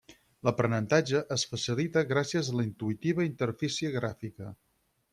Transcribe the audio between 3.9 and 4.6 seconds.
gràfica.